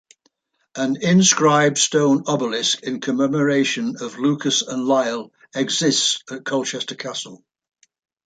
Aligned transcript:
An 0.75 0.97
inscribed 1.03 1.77
stone 1.77 2.23
obelisk 2.25 2.81
in 2.81 3.01
commemoration 3.01 3.97
of 4.01 4.17
Lucas 4.17 4.63
and 4.63 4.87
Lisle 4.87 5.31
exists 5.53 6.23
at 6.31 6.43
Colchester 6.43 6.95
Castle. 6.95 7.43